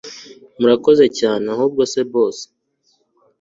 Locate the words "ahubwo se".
1.53-2.01